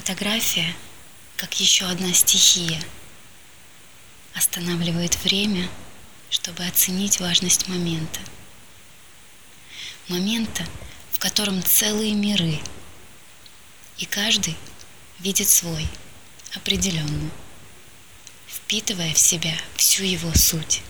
Фотография, 0.00 0.74
как 1.36 1.60
еще 1.60 1.84
одна 1.84 2.10
стихия, 2.14 2.82
останавливает 4.34 5.14
время, 5.22 5.68
чтобы 6.30 6.64
оценить 6.64 7.20
важность 7.20 7.68
момента. 7.68 8.18
Момента, 10.08 10.64
в 11.12 11.18
котором 11.18 11.62
целые 11.62 12.14
миры, 12.14 12.58
и 13.98 14.06
каждый 14.06 14.56
видит 15.18 15.50
свой, 15.50 15.86
определенно, 16.54 17.30
впитывая 18.48 19.12
в 19.12 19.18
себя 19.18 19.54
всю 19.76 20.04
его 20.04 20.32
суть. 20.34 20.80